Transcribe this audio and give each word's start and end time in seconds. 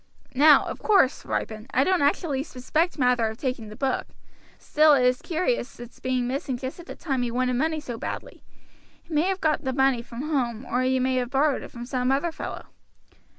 Now, 0.33 0.65
of 0.65 0.79
course, 0.79 1.25
Ripon, 1.25 1.67
I 1.75 1.83
don't 1.83 2.01
actually 2.01 2.41
suspect 2.41 2.97
Mather 2.97 3.27
of 3.27 3.37
taking 3.37 3.67
the 3.67 3.75
book; 3.75 4.07
still 4.57 4.95
it 4.95 5.05
is 5.05 5.21
curious 5.21 5.79
its 5.79 5.99
being 5.99 6.25
missing 6.27 6.57
just 6.57 6.79
at 6.79 6.87
the 6.87 6.95
time 6.95 7.21
he 7.21 7.29
wanted 7.29 7.53
money 7.53 7.79
so 7.79 7.99
badly. 7.99 8.41
He 9.03 9.13
may 9.13 9.27
have 9.27 9.41
got 9.41 9.63
the 9.63 9.73
money 9.73 10.01
from 10.01 10.23
home, 10.23 10.65
or 10.65 10.81
he 10.81 10.97
may 10.99 11.17
have 11.17 11.29
borrowed 11.29 11.61
it 11.61 11.69
from 11.69 11.85
some 11.85 12.11
other 12.11 12.31
fellow." 12.31 12.65